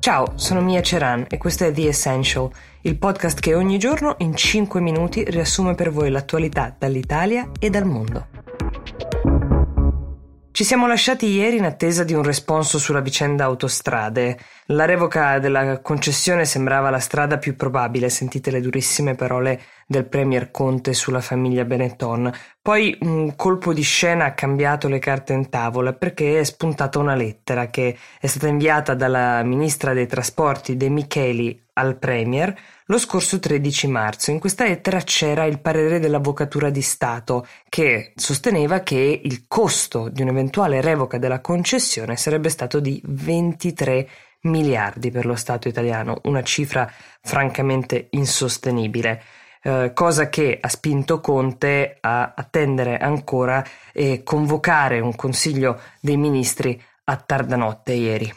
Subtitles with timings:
[0.00, 4.34] Ciao, sono Mia Ceran e questo è The Essential, il podcast che ogni giorno in
[4.34, 8.26] 5 minuti riassume per voi l'attualità dall'Italia e dal mondo.
[10.52, 14.38] Ci siamo lasciati ieri in attesa di un responso sulla vicenda autostrade.
[14.66, 20.50] La revoca della concessione sembrava la strada più probabile, sentite le durissime parole del Premier
[20.50, 22.32] Conte sulla famiglia Benetton.
[22.70, 27.16] Poi un colpo di scena ha cambiato le carte in tavola perché è spuntata una
[27.16, 33.40] lettera che è stata inviata dalla ministra dei trasporti De Micheli al Premier lo scorso
[33.40, 34.30] 13 marzo.
[34.30, 40.22] In questa lettera c'era il parere dell'Avvocatura di Stato che sosteneva che il costo di
[40.22, 44.08] un'eventuale revoca della concessione sarebbe stato di 23
[44.42, 46.88] miliardi per lo Stato italiano, una cifra
[47.20, 49.20] francamente insostenibile.
[49.62, 56.80] Eh, cosa che ha spinto Conte a attendere ancora e convocare un consiglio dei ministri
[57.04, 58.34] a tarda notte ieri.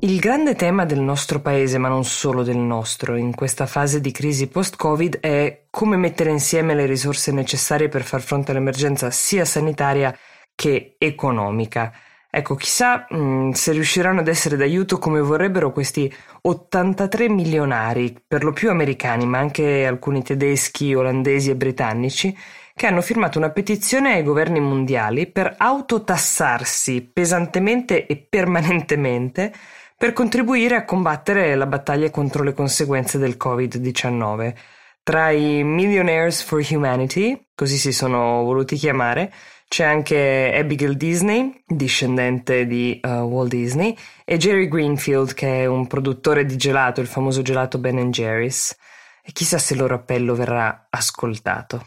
[0.00, 4.10] Il grande tema del nostro paese, ma non solo del nostro, in questa fase di
[4.10, 10.12] crisi post-Covid è come mettere insieme le risorse necessarie per far fronte all'emergenza sia sanitaria
[10.56, 11.92] che economica.
[12.34, 18.42] Ecco, chissà mh, mm, se riusciranno ad essere d'aiuto come vorrebbero questi 83 milionari, per
[18.42, 22.34] lo più americani, ma anche alcuni tedeschi, olandesi e britannici,
[22.74, 29.52] che hanno firmato una petizione ai governi mondiali per autotassarsi pesantemente e permanentemente
[29.94, 34.54] per contribuire a combattere la battaglia contro le conseguenze del Covid-19.
[35.02, 39.30] Tra i Millionaires for Humanity, così si sono voluti chiamare,
[39.72, 45.86] c'è anche Abigail Disney, discendente di uh, Walt Disney, e Jerry Greenfield, che è un
[45.86, 48.76] produttore di gelato, il famoso gelato Ben Jerry's.
[49.22, 51.86] E chissà se il loro appello verrà ascoltato.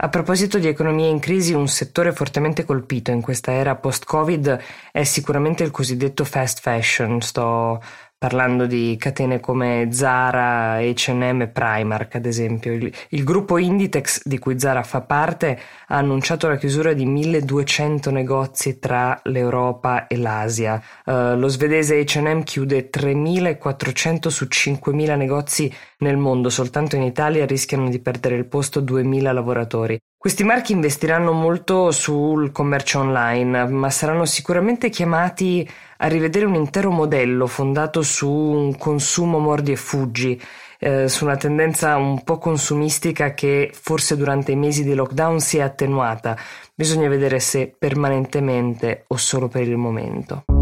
[0.00, 4.58] A proposito di economia in crisi, un settore fortemente colpito in questa era post-Covid
[4.90, 7.20] è sicuramente il cosiddetto fast fashion.
[7.20, 7.80] Sto
[8.18, 12.72] parlando di catene come Zara, H&M e Primark ad esempio.
[12.72, 18.10] Il, il, gruppo Inditex di cui Zara fa parte ha annunciato la chiusura di 1200
[18.10, 20.82] negozi tra l'Europa e l'Asia.
[21.04, 27.88] Uh, lo svedese H&M chiude 3400 su 5000 negozi nel mondo, soltanto in Italia rischiano
[27.88, 29.98] di perdere il posto 2000 lavoratori.
[30.20, 35.66] Questi marchi investiranno molto sul commercio online, ma saranno sicuramente chiamati
[35.98, 40.42] a rivedere un intero modello fondato su un consumo mordi e fuggi,
[40.80, 45.58] eh, su una tendenza un po' consumistica che forse durante i mesi di lockdown si
[45.58, 46.36] è attenuata.
[46.74, 50.57] Bisogna vedere se permanentemente o solo per il momento.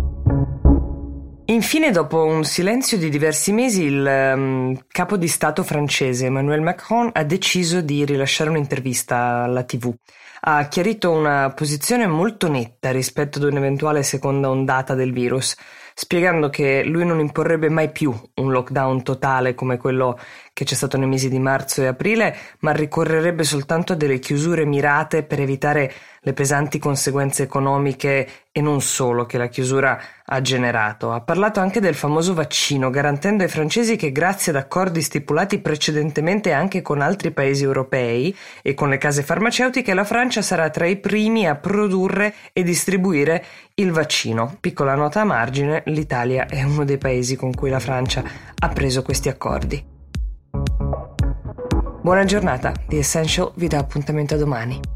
[1.49, 7.09] Infine, dopo un silenzio di diversi mesi, il um, capo di Stato francese Emmanuel Macron
[7.13, 9.95] ha deciso di rilasciare un'intervista alla TV.
[10.41, 15.55] Ha chiarito una posizione molto netta rispetto ad un'eventuale seconda ondata del virus,
[15.95, 20.19] spiegando che lui non imporrebbe mai più un lockdown totale come quello
[20.57, 24.65] che c'è stato nei mesi di marzo e aprile, ma ricorrerebbe soltanto a delle chiusure
[24.65, 31.13] mirate per evitare le pesanti conseguenze economiche e non solo che la chiusura ha generato.
[31.13, 36.53] Ha parlato anche del famoso vaccino, garantendo ai francesi che grazie ad accordi stipulati precedentemente
[36.53, 40.97] anche con altri paesi europei e con le case farmaceutiche, la Francia sarà tra i
[40.97, 44.57] primi a produrre e distribuire il vaccino.
[44.59, 48.25] Piccola nota a margine, l'Italia è uno dei paesi con cui la Francia
[48.59, 49.96] ha preso questi accordi.
[52.07, 54.96] Buona giornata, The Essential vi dà appuntamento a domani.